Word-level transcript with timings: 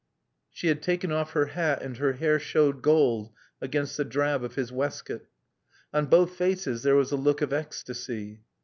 She 0.49 0.65
had 0.69 0.81
taken 0.81 1.11
off 1.11 1.33
her 1.33 1.45
hat 1.53 1.83
and 1.83 1.97
her 1.97 2.13
hair 2.13 2.39
showed 2.39 2.81
gold 2.81 3.31
against 3.61 3.97
the 3.97 4.03
drab 4.03 4.43
of 4.43 4.55
his 4.55 4.71
waist 4.71 5.05
coat. 5.05 5.27
On 5.93 6.07
both 6.07 6.33
faces 6.35 6.81
there 6.81 6.95
was 6.95 7.11
a 7.11 7.15
look 7.17 7.43
of 7.43 7.53
ecstasy. 7.53 8.41